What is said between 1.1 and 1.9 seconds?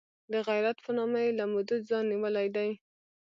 یې له مودو